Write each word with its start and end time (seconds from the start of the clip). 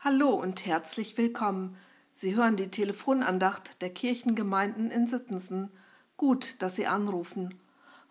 Hallo 0.00 0.30
und 0.30 0.64
herzlich 0.64 1.18
willkommen. 1.18 1.76
Sie 2.14 2.36
hören 2.36 2.54
die 2.54 2.70
Telefonandacht 2.70 3.82
der 3.82 3.90
Kirchengemeinden 3.90 4.92
in 4.92 5.08
Sittensen. 5.08 5.72
Gut, 6.16 6.62
dass 6.62 6.76
Sie 6.76 6.86
anrufen. 6.86 7.58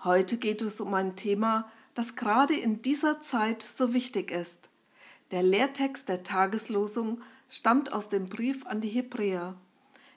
Heute 0.04 0.36
geht 0.36 0.62
es 0.62 0.82
um 0.82 0.94
ein 0.94 1.16
Thema, 1.16 1.72
das 1.94 2.18
gerade 2.18 2.56
in 2.56 2.82
dieser 2.82 3.22
Zeit 3.22 3.62
so 3.62 3.94
wichtig 3.94 4.32
ist. 4.32 4.68
Der 5.32 5.44
Lehrtext 5.44 6.10
der 6.10 6.24
Tageslosung 6.24 7.22
stammt 7.48 7.94
aus 7.94 8.10
dem 8.10 8.28
Brief 8.28 8.66
an 8.66 8.82
die 8.82 8.90
Hebräer. 8.90 9.56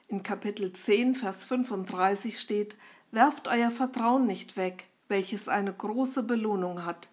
In 0.09 0.23
Kapitel 0.23 0.73
10, 0.73 1.15
Vers 1.15 1.45
35 1.45 2.37
steht, 2.37 2.75
Werft 3.11 3.47
euer 3.47 3.71
Vertrauen 3.71 4.27
nicht 4.27 4.57
weg, 4.57 4.89
welches 5.07 5.47
eine 5.47 5.71
große 5.71 6.23
Belohnung 6.23 6.83
hat. 6.83 7.07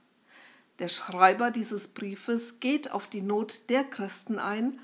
Der 0.78 0.88
Schreiber 0.88 1.50
dieses 1.50 1.88
Briefes 1.88 2.60
geht 2.60 2.92
auf 2.92 3.08
die 3.08 3.20
Not 3.20 3.68
der 3.68 3.82
Christen 3.82 4.38
ein, 4.38 4.78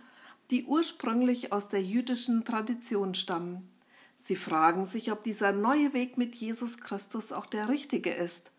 die 0.51 0.65
ursprünglich 0.65 1.53
aus 1.53 1.69
der 1.69 1.83
jüdischen 1.83 2.45
Tradition 2.45 3.15
stammen. 3.15 3.71
Sie 4.19 4.35
fragen 4.35 4.87
sich, 4.87 5.13
ob 5.13 5.23
dieser 5.23 5.53
neue 5.53 5.93
Weg 5.93 6.19
mit 6.19 6.35
Jesus 6.35 6.79
Christus 6.79 7.31
auch 7.31 7.47
der 7.47 7.69
richtige 7.69 8.13
ist. 8.13 8.51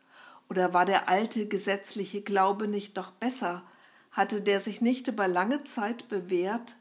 Oder 0.49 0.73
war 0.73 0.85
der 0.85 1.09
alte 1.09 1.47
gesetzliche 1.47 2.21
Glaube 2.21 2.67
nicht 2.67 2.97
doch 2.97 3.11
besser? 3.11 3.63
Hatte 4.11 4.41
der 4.41 4.61
sich 4.61 4.79
nicht 4.79 5.09
über 5.09 5.27
lange 5.27 5.63
Zeit 5.65 6.07
bewährt? 6.07 6.77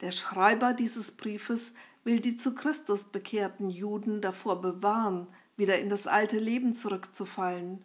Der 0.00 0.12
Schreiber 0.12 0.72
dieses 0.72 1.12
Briefes 1.12 1.74
will 2.04 2.20
die 2.20 2.38
zu 2.38 2.54
Christus 2.54 3.04
bekehrten 3.04 3.68
Juden 3.68 4.22
davor 4.22 4.62
bewahren, 4.62 5.26
wieder 5.56 5.78
in 5.78 5.90
das 5.90 6.06
alte 6.06 6.38
Leben 6.38 6.72
zurückzufallen. 6.72 7.84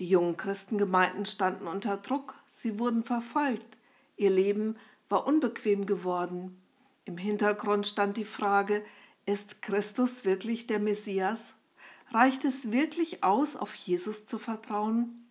Die 0.00 0.06
jungen 0.06 0.38
Christengemeinden 0.38 1.26
standen 1.26 1.66
unter 1.66 1.98
Druck, 1.98 2.34
sie 2.50 2.78
wurden 2.78 3.04
verfolgt, 3.04 3.76
ihr 4.16 4.30
Leben 4.30 4.76
war 5.10 5.26
unbequem 5.26 5.84
geworden. 5.84 6.58
Im 7.04 7.18
Hintergrund 7.18 7.86
stand 7.86 8.16
die 8.16 8.24
Frage, 8.24 8.82
ist 9.26 9.60
Christus 9.60 10.24
wirklich 10.24 10.66
der 10.66 10.78
Messias? 10.78 11.52
Reicht 12.12 12.46
es 12.46 12.72
wirklich 12.72 13.22
aus, 13.22 13.56
auf 13.56 13.74
Jesus 13.74 14.24
zu 14.24 14.38
vertrauen? 14.38 15.28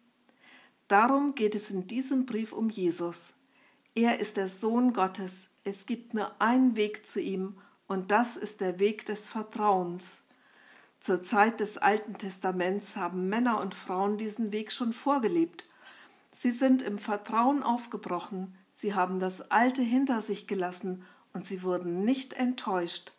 Darum 0.87 1.33
geht 1.33 1.55
es 1.55 1.71
in 1.71 1.87
diesem 1.87 2.27
Brief 2.27 2.53
um 2.53 2.69
Jesus. 2.69 3.33
Er 3.95 4.19
ist 4.19 4.37
der 4.37 4.49
Sohn 4.49 4.93
Gottes. 4.93 5.33
Es 5.63 5.87
gibt 5.87 6.13
nur 6.13 6.39
einen 6.39 6.75
Weg 6.75 7.07
zu 7.07 7.19
ihm 7.19 7.57
und 7.87 8.11
das 8.11 8.37
ist 8.37 8.61
der 8.61 8.77
Weg 8.77 9.07
des 9.07 9.27
Vertrauens. 9.27 10.05
Zur 10.99 11.23
Zeit 11.23 11.61
des 11.61 11.77
Alten 11.77 12.13
Testaments 12.15 12.97
haben 12.97 13.29
Männer 13.29 13.61
und 13.61 13.73
Frauen 13.73 14.17
diesen 14.17 14.51
Weg 14.51 14.71
schon 14.71 14.91
vorgelebt. 14.91 15.65
Sie 16.33 16.51
sind 16.51 16.81
im 16.81 16.99
Vertrauen 16.99 17.63
aufgebrochen, 17.63 18.53
sie 18.75 18.93
haben 18.93 19.21
das 19.21 19.49
Alte 19.49 19.81
hinter 19.81 20.21
sich 20.21 20.45
gelassen 20.45 21.05
und 21.31 21.47
sie 21.47 21.63
wurden 21.63 22.03
nicht 22.03 22.33
enttäuscht. 22.33 23.13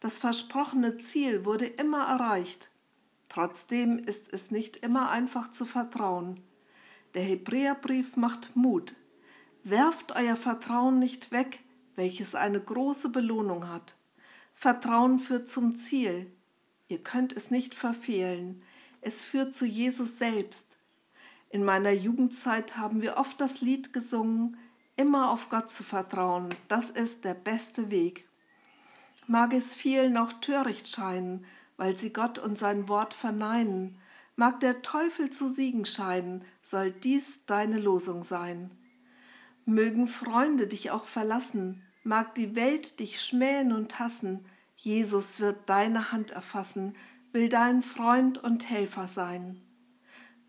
Das 0.00 0.18
versprochene 0.18 0.98
Ziel 0.98 1.46
wurde 1.46 1.66
immer 1.66 2.06
erreicht. 2.06 2.68
Trotzdem 3.30 3.98
ist 3.98 4.30
es 4.30 4.50
nicht 4.50 4.76
immer 4.76 5.08
einfach 5.08 5.50
zu 5.52 5.64
vertrauen. 5.64 6.42
Der 7.14 7.22
Hebräerbrief 7.22 8.16
macht 8.16 8.54
Mut. 8.56 8.94
Werft 9.64 10.14
euer 10.14 10.36
Vertrauen 10.36 10.98
nicht 10.98 11.32
weg, 11.32 11.60
welches 11.94 12.34
eine 12.34 12.60
große 12.60 13.08
Belohnung 13.08 13.68
hat. 13.68 13.96
Vertrauen 14.54 15.18
führt 15.18 15.48
zum 15.48 15.78
Ziel, 15.78 16.30
Ihr 16.92 17.02
könnt 17.02 17.34
es 17.34 17.50
nicht 17.50 17.74
verfehlen. 17.74 18.60
Es 19.00 19.24
führt 19.24 19.54
zu 19.54 19.64
Jesus 19.64 20.18
selbst. 20.18 20.66
In 21.48 21.64
meiner 21.64 21.90
Jugendzeit 21.90 22.76
haben 22.76 23.00
wir 23.00 23.16
oft 23.16 23.40
das 23.40 23.62
Lied 23.62 23.94
gesungen, 23.94 24.58
immer 24.96 25.30
auf 25.30 25.48
Gott 25.48 25.70
zu 25.70 25.84
vertrauen, 25.84 26.54
das 26.68 26.90
ist 26.90 27.24
der 27.24 27.32
beste 27.32 27.90
Weg. 27.90 28.28
Mag 29.26 29.54
es 29.54 29.72
vielen 29.72 30.18
auch 30.18 30.34
töricht 30.34 30.86
scheinen, 30.86 31.46
weil 31.78 31.96
sie 31.96 32.12
Gott 32.12 32.38
und 32.38 32.58
sein 32.58 32.90
Wort 32.90 33.14
verneinen, 33.14 33.96
mag 34.36 34.60
der 34.60 34.82
Teufel 34.82 35.30
zu 35.30 35.48
siegen 35.48 35.86
scheinen, 35.86 36.44
soll 36.60 36.90
dies 36.92 37.40
deine 37.46 37.78
Losung 37.78 38.22
sein. 38.22 38.70
Mögen 39.64 40.08
Freunde 40.08 40.66
dich 40.66 40.90
auch 40.90 41.06
verlassen, 41.06 41.82
mag 42.04 42.34
die 42.34 42.54
Welt 42.54 43.00
dich 43.00 43.22
schmähen 43.22 43.72
und 43.72 43.98
hassen, 43.98 44.44
Jesus 44.82 45.38
wird 45.38 45.68
deine 45.68 46.10
Hand 46.10 46.32
erfassen, 46.32 46.96
will 47.30 47.48
dein 47.48 47.84
Freund 47.84 48.42
und 48.42 48.68
Helfer 48.68 49.06
sein. 49.06 49.62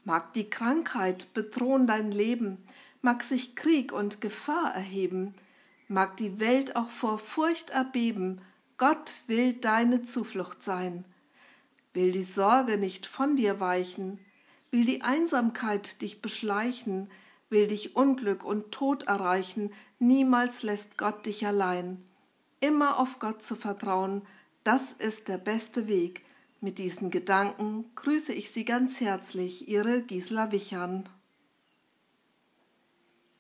Mag 0.06 0.34
die 0.34 0.50
Krankheit 0.50 1.32
bedrohen 1.36 1.86
dein 1.86 2.12
Leben, 2.12 2.58
mag 3.04 3.22
sich 3.22 3.56
Krieg 3.56 3.92
und 3.92 4.22
Gefahr 4.22 4.74
erheben, 4.74 5.36
mag 5.88 6.18
die 6.18 6.40
Welt 6.40 6.76
auch 6.76 6.90
vor 6.90 7.20
Furcht 7.20 7.70
erbeben, 7.70 8.42
Gott 8.78 9.14
will 9.28 9.54
deine 9.54 10.02
Zuflucht 10.02 10.64
sein. 10.64 11.06
Will 11.94 12.12
die 12.12 12.24
Sorge 12.24 12.80
nicht 12.80 13.06
von 13.06 13.36
dir 13.36 13.60
weichen, 13.60 14.18
will 14.72 14.84
die 14.84 15.04
Einsamkeit 15.04 16.02
dich 16.02 16.24
beschleichen, 16.24 17.12
will 17.52 17.68
dich 17.68 17.96
Unglück 17.96 18.44
und 18.44 18.72
Tod 18.72 19.04
erreichen, 19.04 19.72
niemals 20.00 20.64
lässt 20.64 20.98
Gott 20.98 21.28
dich 21.28 21.46
allein 21.46 22.04
immer 22.64 22.98
auf 22.98 23.20
Gott 23.20 23.44
zu 23.44 23.56
vertrauen, 23.56 24.22
das 24.64 24.94
ist 24.94 25.28
der 25.28 25.38
beste 25.38 25.90
Weg. 25.90 26.24
Mit 26.62 26.78
diesen 26.78 27.12
Gedanken 27.12 27.84
grüße 27.96 28.34
ich 28.34 28.52
Sie 28.52 28.64
ganz 28.64 29.02
herzlich, 29.02 29.68
Ihre 29.68 30.02
Gisela 30.02 30.54
Wichern. 30.54 31.10